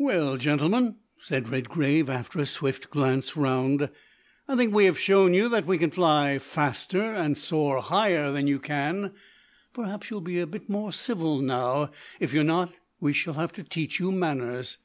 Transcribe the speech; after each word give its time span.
"Well, 0.00 0.38
gentlemen," 0.38 0.96
said 1.18 1.48
Redgrave, 1.50 2.10
after 2.10 2.40
a 2.40 2.46
swift 2.46 2.90
glance 2.90 3.36
round, 3.36 3.88
"I 4.48 4.56
think 4.56 4.74
we 4.74 4.86
have 4.86 4.98
shown 4.98 5.34
you 5.34 5.48
that 5.50 5.66
we 5.66 5.78
can 5.78 5.92
fly 5.92 6.40
faster 6.40 7.00
and 7.14 7.36
soar 7.38 7.80
higher 7.80 8.32
than 8.32 8.48
you 8.48 8.58
can. 8.58 9.12
Perhaps 9.72 10.10
you'll 10.10 10.20
be 10.20 10.40
a 10.40 10.48
bit 10.48 10.68
more 10.68 10.92
civil 10.92 11.40
now. 11.40 11.92
If 12.18 12.34
you're 12.34 12.42
not 12.42 12.74
we 12.98 13.12
shall 13.12 13.34
have 13.34 13.52
to 13.52 13.62
teach 13.62 14.00
you 14.00 14.10
manners." 14.10 14.78